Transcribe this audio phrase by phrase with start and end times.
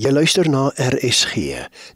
[0.00, 1.34] Jy luister na RSG.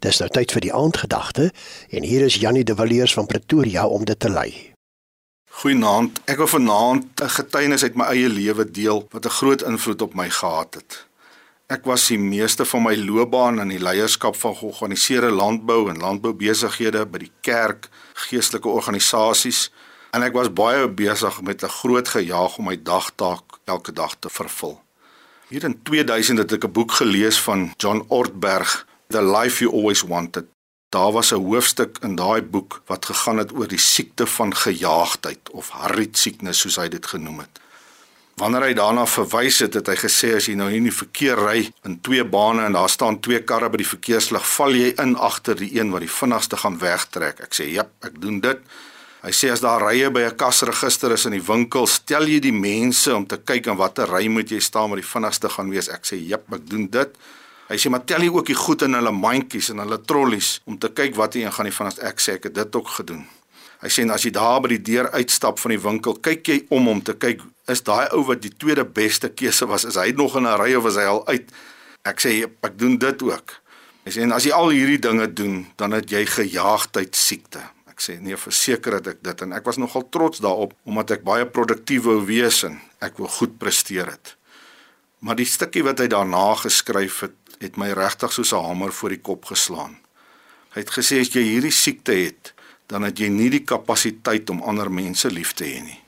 [0.05, 1.47] Dis nou tyd vir die aandgedagte
[1.89, 4.51] en hier is Jannie de Villiers van Pretoria om dit te lei.
[5.57, 6.19] Goeienaand.
[6.29, 10.13] Ek wil vanaand 'n getuienis uit my eie lewe deel wat 'n groot invloed op
[10.13, 11.07] my gehad het.
[11.67, 17.05] Ek was die meeste van my loopbaan in die leierskap van georganiseerde landbou en landboubesighede
[17.05, 19.71] by die kerk, geestelike organisasies
[20.11, 24.29] en ek was baie besig met 'n groot gejaag om my dagtaak elke dag te
[24.29, 24.86] vervul.
[25.47, 30.01] Hier in 2000 het ek 'n boek gelees van John Ortberg, The Life You Always
[30.01, 30.45] Wanted.
[30.89, 35.49] Daar was 'n hoofstuk in daai boek wat gegaan het oor die siekte van gejaagdheid
[35.51, 37.59] of harriet sickness soos hy dit genoem het.
[38.35, 41.37] Wanneer hy daarna verwys het, het hy gesê as jy nou hier in die verkeer
[41.37, 45.15] ry in twee bane en daar staan twee karre by die verkeerslig, val jy in
[45.15, 47.39] agter die een wat die vinnigste gaan wegtrek.
[47.39, 48.59] Ek sê, "Jep, ek doen dit."
[49.25, 52.53] Hy sê as daar rye by 'n kasregister is in die winkel, stel jy die
[52.53, 55.89] mense om te kyk aan watter ry moet jy staan wat die vinnigste gaan wees.
[55.89, 57.15] Ek sê, "Jep, ek doen dit."
[57.69, 60.77] Hy sê, "Maar tel jy ook die goed in hulle mandjies en hulle trollies om
[60.77, 63.25] te kyk wat een gaan die vinnigste." Ek sê, "Ek het dit ook gedoen."
[63.81, 66.87] Hy sê, "As jy daar by die deur uitstap van die winkel, kyk jy om
[66.87, 70.35] om te kyk is daai ou wat die tweede beste keuse was, is hy nog
[70.35, 71.51] in 'n ry of is hy al uit?"
[72.05, 73.53] Ek sê, "Jep, ek doen dit ook."
[74.05, 78.19] Hy sê, "As jy al hierdie dinge doen, dan het jy gejaagdheid siekte." Ek sê
[78.21, 82.03] nee, verseker dat ek dit en ek was nogal trots daarop omdat ek baie produktief
[82.05, 84.35] wou wees en ek wou goed presteer het.
[85.25, 89.17] Maar die stukkie wat hy daarna geskryf het, het my regtig soos 'n hamer voor
[89.17, 89.97] die kop geslaan.
[90.77, 92.53] Hy het gesê as jy hierdie siekte het,
[92.85, 96.01] dan het jy nie die kapasiteit om ander mense lief te hê nie.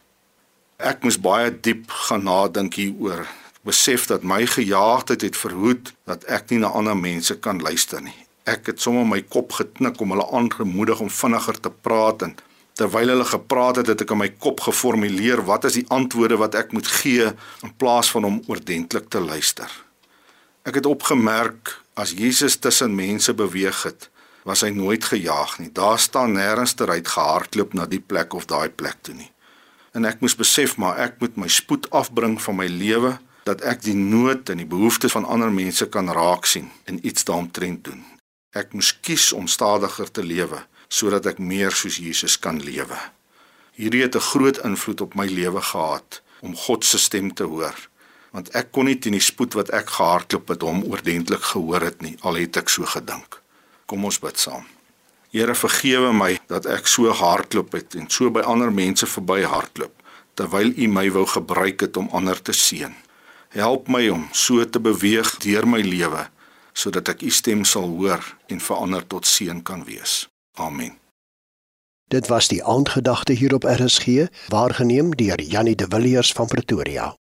[0.77, 3.25] Ek moes baie diep gaan nadink hieroor.
[3.65, 8.28] Besef dat my gejaagdheid het verhoed dat ek nie na ander mense kan luister nie
[8.49, 12.35] ek het sommer my kop geknik om hulle aangemoedig om vinniger te praat en
[12.79, 16.55] terwyl hulle gepraat het het ek in my kop geformuleer wat is die antwoorde wat
[16.55, 17.27] ek moet gee
[17.65, 19.67] in plaas van om oordentlik te luister.
[20.67, 24.09] Ek het opgemerk as Jesus tussen mense beweeg het,
[24.47, 25.69] was hy nooit gejaag nie.
[25.75, 29.31] Daar staan nêrens ter uit gehardloop na die plek of daai plek toe nie.
[29.93, 33.17] En ek moes besef maar ek moet my spoed afbring van my lewe
[33.49, 37.27] dat ek die nood en die behoeftes van ander mense kan raak sien en iets
[37.27, 38.05] daaromtrent doen.
[38.49, 42.97] Ek moes kies om stadiger te lewe sodat ek meer soos Jesus kan lewe.
[43.77, 47.75] Hierdie het 'n groot invloed op my lewe gehad om God se stem te hoor,
[48.31, 52.01] want ek kon nie teen die spoed wat ek gehardloop het hom oordentlik gehoor het
[52.01, 53.41] nie, al het ek so gedink.
[53.85, 54.65] Kom ons bid saam.
[55.31, 59.93] Here vergewe my dat ek so hardloop het en so by ander mense verby hardloop
[60.33, 62.95] terwyl U my wou gebruik het om ander te seën.
[63.49, 66.29] Help my om so te beweeg deur my lewe
[66.79, 70.29] sodat ek u stem sal hoor en verander tot seën kan wees.
[70.55, 70.95] Amen.
[72.09, 77.19] Dit was die aandgedagte hier op RSG, waargeneem deur Janie de Villiers van Pretoria.